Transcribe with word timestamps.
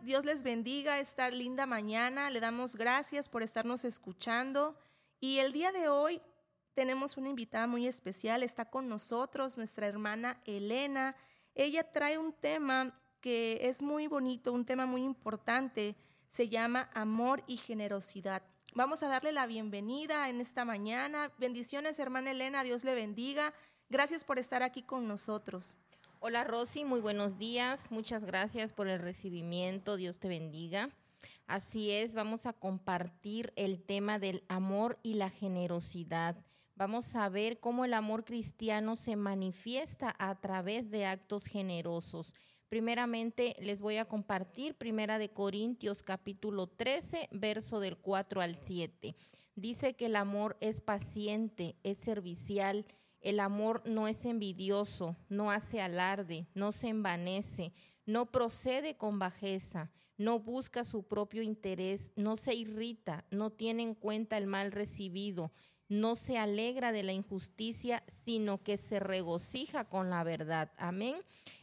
Dios 0.00 0.24
les 0.24 0.42
bendiga 0.42 0.98
esta 0.98 1.30
linda 1.30 1.66
mañana. 1.66 2.30
Le 2.30 2.40
damos 2.40 2.76
gracias 2.76 3.28
por 3.28 3.42
estarnos 3.42 3.84
escuchando. 3.84 4.78
Y 5.20 5.40
el 5.40 5.52
día 5.52 5.72
de 5.72 5.88
hoy 5.88 6.22
tenemos 6.72 7.18
una 7.18 7.28
invitada 7.28 7.66
muy 7.66 7.86
especial. 7.86 8.42
Está 8.42 8.70
con 8.70 8.88
nosotros 8.88 9.58
nuestra 9.58 9.86
hermana 9.86 10.40
Elena. 10.46 11.16
Ella 11.54 11.92
trae 11.92 12.16
un 12.16 12.32
tema 12.32 12.94
que 13.20 13.58
es 13.62 13.82
muy 13.82 14.06
bonito, 14.06 14.54
un 14.54 14.64
tema 14.64 14.86
muy 14.86 15.02
importante. 15.02 15.96
Se 16.30 16.48
llama 16.48 16.88
amor 16.94 17.44
y 17.46 17.58
generosidad. 17.58 18.42
Vamos 18.74 19.02
a 19.02 19.08
darle 19.08 19.32
la 19.32 19.46
bienvenida 19.46 20.30
en 20.30 20.40
esta 20.40 20.64
mañana. 20.64 21.30
Bendiciones, 21.36 21.98
hermana 21.98 22.30
Elena. 22.30 22.64
Dios 22.64 22.84
le 22.84 22.94
bendiga. 22.94 23.52
Gracias 23.90 24.24
por 24.24 24.38
estar 24.38 24.62
aquí 24.62 24.82
con 24.82 25.06
nosotros. 25.06 25.76
Hola 26.26 26.42
Rosy, 26.42 26.86
muy 26.86 27.00
buenos 27.00 27.36
días. 27.36 27.90
Muchas 27.90 28.24
gracias 28.24 28.72
por 28.72 28.88
el 28.88 28.98
recibimiento. 28.98 29.98
Dios 29.98 30.18
te 30.18 30.28
bendiga. 30.28 30.88
Así 31.46 31.90
es, 31.90 32.14
vamos 32.14 32.46
a 32.46 32.54
compartir 32.54 33.52
el 33.56 33.82
tema 33.82 34.18
del 34.18 34.42
amor 34.48 34.98
y 35.02 35.16
la 35.16 35.28
generosidad. 35.28 36.34
Vamos 36.76 37.14
a 37.14 37.28
ver 37.28 37.60
cómo 37.60 37.84
el 37.84 37.92
amor 37.92 38.24
cristiano 38.24 38.96
se 38.96 39.16
manifiesta 39.16 40.16
a 40.18 40.34
través 40.40 40.90
de 40.90 41.04
actos 41.04 41.44
generosos. 41.44 42.32
Primeramente 42.70 43.54
les 43.60 43.82
voy 43.82 43.98
a 43.98 44.06
compartir 44.06 44.76
Primera 44.76 45.18
de 45.18 45.28
Corintios 45.28 46.02
capítulo 46.02 46.68
13, 46.68 47.28
verso 47.32 47.80
del 47.80 47.98
4 47.98 48.40
al 48.40 48.56
7. 48.56 49.14
Dice 49.56 49.94
que 49.94 50.06
el 50.06 50.16
amor 50.16 50.56
es 50.62 50.80
paciente, 50.80 51.76
es 51.82 51.98
servicial, 51.98 52.86
el 53.24 53.40
amor 53.40 53.82
no 53.86 54.06
es 54.06 54.24
envidioso, 54.24 55.16
no 55.28 55.50
hace 55.50 55.80
alarde, 55.80 56.46
no 56.54 56.72
se 56.72 56.88
envanece, 56.88 57.72
no 58.06 58.26
procede 58.26 58.96
con 58.96 59.18
bajeza, 59.18 59.90
no 60.16 60.38
busca 60.38 60.84
su 60.84 61.04
propio 61.04 61.42
interés, 61.42 62.12
no 62.16 62.36
se 62.36 62.54
irrita, 62.54 63.24
no 63.30 63.50
tiene 63.50 63.82
en 63.82 63.94
cuenta 63.94 64.36
el 64.36 64.46
mal 64.46 64.72
recibido, 64.72 65.52
no 65.88 66.16
se 66.16 66.38
alegra 66.38 66.92
de 66.92 67.02
la 67.02 67.12
injusticia, 67.12 68.04
sino 68.24 68.62
que 68.62 68.76
se 68.76 69.00
regocija 69.00 69.84
con 69.84 70.10
la 70.10 70.22
verdad. 70.22 70.70
Amén. 70.76 71.16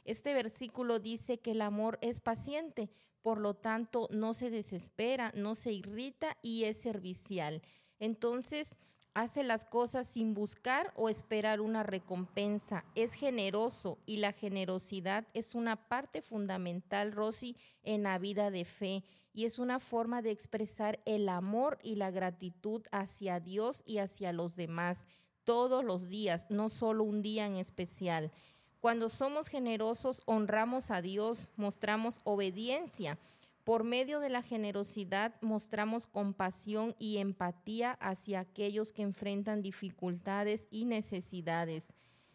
Este 0.03 0.33
versículo 0.33 0.99
dice 0.99 1.39
que 1.39 1.51
el 1.51 1.61
amor 1.61 1.99
es 2.01 2.21
paciente, 2.21 2.89
por 3.21 3.39
lo 3.39 3.53
tanto 3.53 4.07
no 4.11 4.33
se 4.33 4.49
desespera, 4.49 5.31
no 5.35 5.53
se 5.53 5.71
irrita 5.71 6.37
y 6.41 6.63
es 6.63 6.77
servicial. 6.77 7.61
Entonces, 7.99 8.77
hace 9.13 9.43
las 9.43 9.65
cosas 9.65 10.07
sin 10.07 10.33
buscar 10.33 10.93
o 10.95 11.09
esperar 11.09 11.61
una 11.61 11.83
recompensa, 11.83 12.85
es 12.95 13.13
generoso 13.13 13.97
y 14.05 14.17
la 14.17 14.31
generosidad 14.31 15.27
es 15.33 15.53
una 15.55 15.75
parte 15.87 16.21
fundamental, 16.21 17.11
Rosy, 17.11 17.55
en 17.83 18.03
la 18.03 18.17
vida 18.17 18.51
de 18.51 18.65
fe 18.65 19.03
y 19.33 19.45
es 19.45 19.59
una 19.59 19.79
forma 19.79 20.21
de 20.21 20.31
expresar 20.31 20.99
el 21.05 21.29
amor 21.29 21.79
y 21.83 21.95
la 21.95 22.11
gratitud 22.11 22.81
hacia 22.91 23.39
Dios 23.39 23.83
y 23.85 23.97
hacia 23.97 24.33
los 24.33 24.55
demás 24.55 25.05
todos 25.43 25.83
los 25.83 26.07
días, 26.07 26.45
no 26.49 26.69
solo 26.69 27.03
un 27.03 27.21
día 27.21 27.45
en 27.45 27.55
especial. 27.55 28.31
Cuando 28.79 29.09
somos 29.09 29.47
generosos, 29.47 30.21
honramos 30.25 30.91
a 30.91 31.01
Dios, 31.01 31.47
mostramos 31.55 32.19
obediencia 32.23 33.17
por 33.63 33.83
medio 33.83 34.19
de 34.19 34.29
la 34.29 34.41
generosidad 34.41 35.33
mostramos 35.41 36.07
compasión 36.07 36.95
y 36.97 37.17
empatía 37.17 37.91
hacia 37.93 38.39
aquellos 38.39 38.91
que 38.91 39.03
enfrentan 39.03 39.61
dificultades 39.61 40.67
y 40.71 40.85
necesidades. 40.85 41.87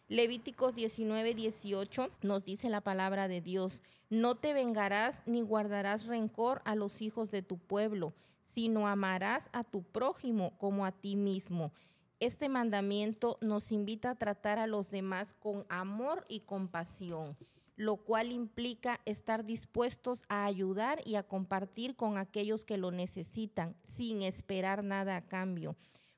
Levíticos 0.08 0.74
19, 0.74 1.34
18 1.34 2.08
nos 2.22 2.44
dice 2.44 2.70
la 2.70 2.80
palabra 2.80 3.26
de 3.26 3.40
Dios, 3.40 3.82
no 4.08 4.36
te 4.36 4.52
vengarás 4.52 5.22
ni 5.26 5.42
guardarás 5.42 6.06
rencor 6.06 6.62
a 6.64 6.76
los 6.76 7.02
hijos 7.02 7.32
de 7.32 7.42
tu 7.42 7.58
pueblo, 7.58 8.14
sino 8.54 8.86
amarás 8.86 9.48
a 9.52 9.64
tu 9.64 9.82
prójimo 9.82 10.56
como 10.58 10.86
a 10.86 10.92
ti 10.92 11.16
mismo. 11.16 11.72
Este 12.20 12.48
mandamiento 12.48 13.36
nos 13.40 13.72
invita 13.72 14.10
a 14.10 14.14
tratar 14.14 14.60
a 14.60 14.68
los 14.68 14.90
demás 14.90 15.34
con 15.34 15.66
amor 15.68 16.24
y 16.28 16.40
compasión 16.40 17.36
lo 17.76 17.98
cual 17.98 18.32
implica 18.32 19.00
estar 19.04 19.44
dispuestos 19.44 20.22
a 20.28 20.46
ayudar 20.46 21.00
y 21.04 21.16
a 21.16 21.22
compartir 21.22 21.94
con 21.94 22.16
aquellos 22.16 22.64
que 22.64 22.78
lo 22.78 22.90
necesitan 22.90 23.76
sin 23.82 24.22
esperar 24.22 24.82
nada 24.82 25.16
a 25.16 25.26
cambio. 25.26 25.76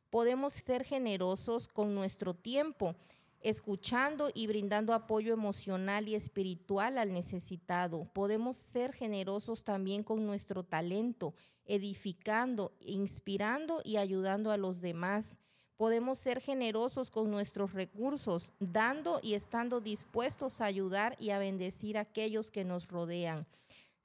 Podemos 0.08 0.54
ser 0.54 0.84
generosos 0.84 1.66
con 1.66 1.94
nuestro 1.94 2.32
tiempo, 2.32 2.94
escuchando 3.40 4.30
y 4.32 4.46
brindando 4.46 4.94
apoyo 4.94 5.32
emocional 5.32 6.08
y 6.08 6.14
espiritual 6.14 6.96
al 6.96 7.12
necesitado. 7.12 8.04
Podemos 8.12 8.56
ser 8.56 8.92
generosos 8.92 9.64
también 9.64 10.04
con 10.04 10.26
nuestro 10.26 10.62
talento, 10.62 11.34
edificando, 11.66 12.72
inspirando 12.80 13.82
y 13.84 13.96
ayudando 13.96 14.52
a 14.52 14.56
los 14.56 14.80
demás 14.80 15.38
podemos 15.78 16.18
ser 16.18 16.40
generosos 16.40 17.08
con 17.08 17.30
nuestros 17.30 17.72
recursos, 17.72 18.52
dando 18.58 19.20
y 19.22 19.34
estando 19.34 19.80
dispuestos 19.80 20.60
a 20.60 20.66
ayudar 20.66 21.16
y 21.20 21.30
a 21.30 21.38
bendecir 21.38 21.96
a 21.96 22.02
aquellos 22.02 22.50
que 22.50 22.64
nos 22.64 22.88
rodean. 22.88 23.46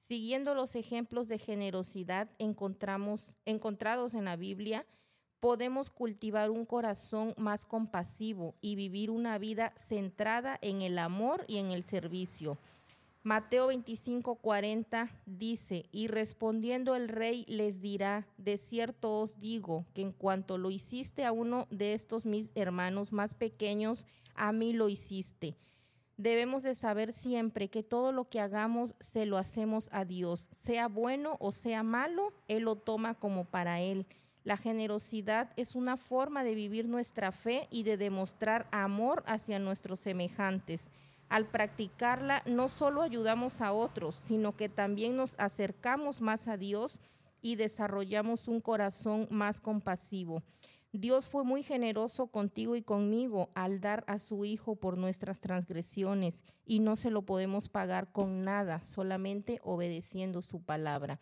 Siguiendo 0.08 0.54
los 0.54 0.76
ejemplos 0.76 1.28
de 1.28 1.40
generosidad 1.40 2.30
encontrados 2.38 4.14
en 4.14 4.26
la 4.26 4.36
Biblia, 4.36 4.86
podemos 5.40 5.90
cultivar 5.90 6.52
un 6.52 6.66
corazón 6.66 7.34
más 7.38 7.66
compasivo 7.66 8.54
y 8.62 8.76
vivir 8.76 9.10
una 9.10 9.40
vida 9.40 9.74
centrada 9.76 10.60
en 10.62 10.84
el 10.84 11.00
amor 11.00 11.44
y 11.48 11.58
en 11.58 11.72
el 11.72 11.84
servicio. 11.84 12.60
Mateo 13.26 13.68
25, 13.68 14.36
40 14.36 15.10
dice, 15.26 15.86
y 15.94 16.08
respondiendo 16.08 16.94
el 16.94 17.08
rey 17.08 17.46
les 17.48 17.80
dirá, 17.80 18.28
de 18.38 18.58
cierto 18.58 19.18
os 19.18 19.40
digo 19.40 19.86
que 19.94 20.02
en 20.02 20.12
cuanto 20.12 20.58
lo 20.58 20.70
hiciste 20.70 21.24
a 21.24 21.32
uno 21.32 21.66
de 21.70 21.94
estos 21.94 22.26
mis 22.26 22.52
hermanos 22.54 23.14
más 23.14 23.34
pequeños, 23.34 24.06
a 24.36 24.52
mí 24.52 24.74
lo 24.74 24.90
hiciste. 24.90 25.56
Debemos 26.18 26.64
de 26.64 26.76
saber 26.76 27.14
siempre 27.14 27.70
que 27.70 27.82
todo 27.82 28.12
lo 28.12 28.28
que 28.28 28.42
hagamos 28.42 28.94
se 29.00 29.26
lo 29.26 29.38
hacemos 29.38 29.88
a 29.94 30.04
Dios, 30.04 30.50
sea 30.66 30.90
bueno 30.90 31.38
o 31.40 31.54
sea 31.54 31.82
malo, 31.82 32.34
Él 32.50 32.64
lo 32.64 32.76
toma 32.76 33.14
como 33.14 33.46
para 33.46 33.80
Él. 33.80 34.06
La 34.44 34.58
generosidad 34.58 35.54
es 35.56 35.76
una 35.76 35.96
forma 35.96 36.44
de 36.44 36.56
vivir 36.56 36.90
nuestra 36.90 37.32
fe 37.32 37.70
y 37.72 37.84
de 37.84 37.96
demostrar 37.96 38.68
amor 38.74 39.24
hacia 39.28 39.60
nuestros 39.60 40.02
semejantes. 40.02 40.90
Al 41.34 41.48
practicarla 41.48 42.44
no 42.46 42.70
solo 42.70 43.02
ayudamos 43.02 43.60
a 43.60 43.74
otros, 43.74 44.20
sino 44.28 44.56
que 44.56 44.70
también 44.70 45.18
nos 45.18 45.34
acercamos 45.40 46.22
más 46.22 46.48
a 46.48 46.58
Dios 46.58 47.00
y 47.42 47.56
desarrollamos 47.56 48.48
un 48.48 48.62
corazón 48.62 49.28
más 49.32 49.60
compasivo. 49.60 50.44
Dios 50.92 51.26
fue 51.26 51.44
muy 51.44 51.64
generoso 51.64 52.28
contigo 52.28 52.76
y 52.76 52.84
conmigo 52.84 53.50
al 53.56 53.82
dar 53.82 54.04
a 54.06 54.20
su 54.20 54.46
Hijo 54.46 54.76
por 54.76 54.96
nuestras 54.96 55.40
transgresiones 55.40 56.44
y 56.68 56.82
no 56.82 56.96
se 56.96 57.10
lo 57.10 57.24
podemos 57.24 57.68
pagar 57.68 58.12
con 58.12 58.44
nada, 58.44 58.86
solamente 58.86 59.60
obedeciendo 59.64 60.44
su 60.44 60.62
palabra. 60.62 61.20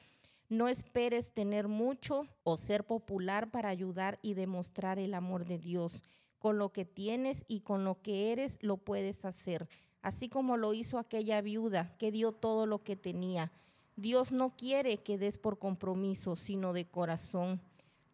No 0.50 0.68
esperes 0.68 1.32
tener 1.32 1.70
mucho 1.70 2.24
o 2.44 2.58
ser 2.58 2.84
popular 2.84 3.50
para 3.50 3.70
ayudar 3.70 4.20
y 4.22 4.34
demostrar 4.34 5.00
el 5.00 5.14
amor 5.14 5.46
de 5.46 5.58
Dios. 5.58 6.04
Con 6.38 6.58
lo 6.58 6.74
que 6.74 6.84
tienes 6.84 7.46
y 7.48 7.62
con 7.62 7.86
lo 7.86 8.02
que 8.02 8.34
eres 8.34 8.58
lo 8.62 8.76
puedes 8.76 9.24
hacer 9.24 9.70
así 10.02 10.30
como 10.30 10.58
lo 10.58 10.74
hizo 10.74 10.98
aquella 10.98 11.42
viuda 11.42 11.96
que 11.98 12.12
dio 12.12 12.32
todo 12.32 12.66
lo 12.66 12.84
que 12.84 12.96
tenía. 12.96 13.52
Dios 13.96 14.32
no 14.32 14.56
quiere 14.56 14.98
que 14.98 15.18
des 15.18 15.38
por 15.38 15.60
compromiso, 15.60 16.36
sino 16.36 16.74
de 16.74 16.86
corazón. 16.86 17.62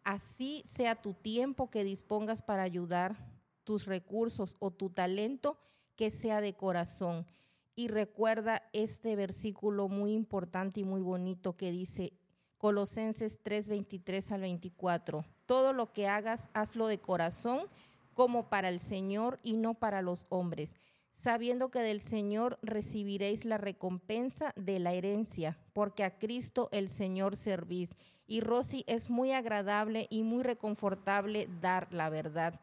Así 0.04 0.64
sea 0.66 0.96
tu 0.96 1.14
tiempo 1.14 1.70
que 1.70 1.84
dispongas 1.84 2.42
para 2.42 2.62
ayudar, 2.62 3.16
tus 3.64 3.86
recursos 3.86 4.56
o 4.58 4.70
tu 4.70 4.90
talento, 4.90 5.58
que 5.96 6.10
sea 6.10 6.40
de 6.40 6.54
corazón. 6.54 7.26
Y 7.74 7.88
recuerda 7.88 8.62
este 8.72 9.14
versículo 9.16 9.88
muy 9.88 10.12
importante 10.12 10.80
y 10.80 10.84
muy 10.84 11.00
bonito 11.00 11.56
que 11.56 11.70
dice 11.70 12.12
Colosenses 12.58 13.40
3, 13.42 13.68
23 13.68 14.32
al 14.32 14.40
24. 14.40 15.24
Todo 15.46 15.72
lo 15.72 15.92
que 15.92 16.08
hagas, 16.08 16.48
hazlo 16.54 16.88
de 16.88 16.98
corazón, 16.98 17.68
como 18.14 18.48
para 18.48 18.68
el 18.68 18.80
Señor 18.80 19.38
y 19.44 19.56
no 19.56 19.74
para 19.74 20.02
los 20.02 20.26
hombres 20.28 20.76
sabiendo 21.18 21.70
que 21.70 21.80
del 21.80 22.00
Señor 22.00 22.58
recibiréis 22.62 23.44
la 23.44 23.58
recompensa 23.58 24.52
de 24.56 24.78
la 24.78 24.92
herencia, 24.92 25.58
porque 25.72 26.04
a 26.04 26.18
Cristo 26.18 26.68
el 26.72 26.88
Señor 26.88 27.36
servís. 27.36 27.94
Y 28.26 28.40
Rosy, 28.40 28.84
es 28.86 29.10
muy 29.10 29.32
agradable 29.32 30.06
y 30.10 30.22
muy 30.22 30.42
reconfortable 30.42 31.48
dar 31.60 31.92
la 31.92 32.08
verdad. 32.10 32.60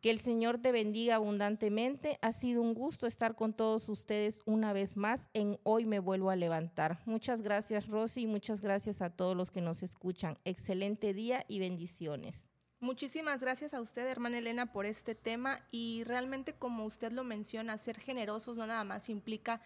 Que 0.00 0.10
el 0.10 0.18
Señor 0.18 0.58
te 0.58 0.72
bendiga 0.72 1.14
abundantemente. 1.14 2.18
Ha 2.22 2.32
sido 2.32 2.60
un 2.60 2.74
gusto 2.74 3.06
estar 3.06 3.36
con 3.36 3.54
todos 3.54 3.88
ustedes 3.88 4.40
una 4.46 4.72
vez 4.72 4.96
más 4.96 5.28
en 5.32 5.58
Hoy 5.62 5.86
me 5.86 6.00
vuelvo 6.00 6.30
a 6.30 6.36
levantar. 6.36 6.98
Muchas 7.06 7.40
gracias 7.40 7.86
Rosy 7.86 8.22
y 8.22 8.26
muchas 8.26 8.60
gracias 8.60 9.00
a 9.00 9.10
todos 9.10 9.36
los 9.36 9.50
que 9.50 9.60
nos 9.60 9.82
escuchan. 9.82 10.38
Excelente 10.44 11.14
día 11.14 11.44
y 11.48 11.60
bendiciones. 11.60 12.51
Muchísimas 12.82 13.40
gracias 13.40 13.74
a 13.74 13.80
usted, 13.80 14.08
hermana 14.08 14.38
Elena, 14.38 14.72
por 14.72 14.86
este 14.86 15.14
tema 15.14 15.60
y 15.70 16.02
realmente 16.02 16.52
como 16.52 16.84
usted 16.84 17.12
lo 17.12 17.22
menciona, 17.22 17.78
ser 17.78 17.96
generosos 18.00 18.56
no 18.56 18.66
nada 18.66 18.82
más 18.82 19.08
implica 19.08 19.60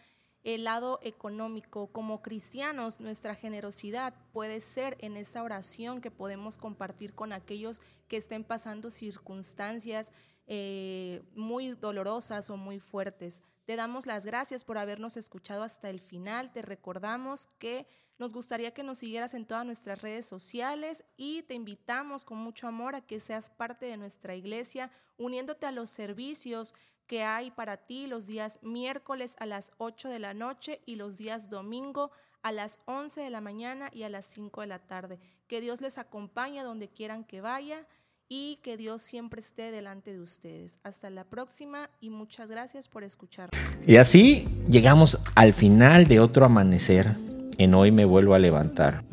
el 0.45 0.65
lado 0.65 1.01
económico. 1.03 1.87
Como 1.87 2.21
cristianos, 2.21 3.01
nuestra 3.01 3.35
generosidad 3.35 4.13
puede 4.35 4.61
ser 4.61 4.99
en 5.01 5.17
esa 5.17 5.43
oración 5.43 6.03
que 6.03 6.11
podemos 6.11 6.59
compartir 6.59 7.15
con 7.15 7.33
aquellos 7.33 7.81
que 8.07 8.19
estén 8.19 8.45
pasando 8.45 8.91
circunstancias 8.91 10.13
eh, 10.47 11.23
muy 11.35 11.71
dolorosas 11.71 12.51
o 12.51 12.59
muy 12.59 12.81
fuertes. 12.81 13.43
Te 13.67 13.75
damos 13.75 14.07
las 14.07 14.25
gracias 14.25 14.63
por 14.63 14.79
habernos 14.79 15.17
escuchado 15.17 15.65
hasta 15.65 15.91
el 15.91 15.99
final. 15.99 16.53
Te 16.53 16.63
recordamos 16.63 17.49
que 17.59 17.89
nos 18.17 18.33
gustaría 18.33 18.73
que 18.73 18.85
nos 18.85 18.99
siguieras 18.99 19.35
en 19.35 19.45
todas 19.45 19.67
nuestras 19.67 20.01
redes 20.03 20.25
sociales 20.25 21.05
y 21.17 21.43
te 21.43 21.55
invitamos 21.55 22.25
con 22.25 22.39
mucho 22.39 22.69
amor 22.69 22.95
a 22.95 23.01
que 23.01 23.19
seas 23.19 23.51
parte 23.51 23.87
de 23.87 23.97
nuestra 23.97 24.37
iglesia, 24.37 24.93
uniéndote 25.19 25.67
a 25.67 25.73
los 25.73 25.91
servicios 25.91 26.77
que 27.09 27.25
hay 27.25 27.51
para 27.51 27.77
ti 27.77 28.07
los 28.07 28.29
días 28.29 28.61
miércoles 28.63 29.35
a 29.41 29.47
las 29.47 29.73
8 29.79 30.11
de 30.11 30.21
la 30.21 30.33
noche 30.33 30.81
y 30.87 30.95
los 30.95 31.17
días 31.17 31.51
domingo 31.51 32.13
a 32.43 32.53
las 32.53 32.79
11 32.85 33.21
de 33.21 33.31
la 33.31 33.41
mañana 33.41 33.91
y 33.93 34.05
a 34.05 34.09
las 34.09 34.27
5 34.27 34.61
de 34.61 34.67
la 34.69 34.87
tarde. 34.87 35.19
Que 35.49 35.61
Dios 35.61 35.81
les 35.81 35.99
acompañe 35.99 36.63
donde 36.63 36.89
quieran 36.89 37.25
que 37.25 37.41
vaya 37.41 37.85
y 38.29 38.59
que 38.63 38.77
Dios 38.77 39.03
siempre 39.03 39.41
esté 39.41 39.71
delante 39.71 40.13
de 40.13 40.21
ustedes. 40.21 40.79
Hasta 40.83 41.11
la 41.11 41.25
próxima 41.25 41.91
y 42.01 42.11
muchas 42.11 42.49
gracias 42.49 42.89
por 42.89 43.05
escuchar. 43.05 43.51
Y 43.87 43.97
así 43.97 44.49
llegamos 44.69 45.19
al 45.35 45.53
final 45.53 46.07
de 46.07 46.21
otro 46.21 46.45
amanecer. 46.45 47.15
En 47.59 47.75
hoy 47.75 47.91
me 47.91 48.05
vuelvo 48.05 48.35
a 48.35 48.39
levantar. 48.39 49.05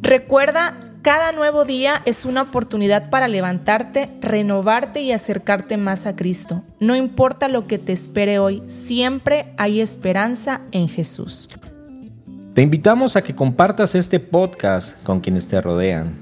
Recuerda, 0.00 0.78
cada 1.02 1.32
nuevo 1.32 1.64
día 1.64 2.02
es 2.04 2.24
una 2.24 2.42
oportunidad 2.42 3.10
para 3.10 3.28
levantarte, 3.28 4.08
renovarte 4.20 5.02
y 5.02 5.12
acercarte 5.12 5.76
más 5.76 6.06
a 6.06 6.16
Cristo. 6.16 6.62
No 6.80 6.96
importa 6.96 7.48
lo 7.48 7.66
que 7.66 7.78
te 7.78 7.92
espere 7.92 8.38
hoy, 8.38 8.62
siempre 8.66 9.52
hay 9.58 9.80
esperanza 9.80 10.62
en 10.70 10.88
Jesús. 10.88 11.48
Te 12.54 12.62
invitamos 12.62 13.16
a 13.16 13.22
que 13.22 13.34
compartas 13.34 13.94
este 13.94 14.20
podcast 14.20 15.02
con 15.02 15.20
quienes 15.20 15.48
te 15.48 15.60
rodean. 15.60 16.21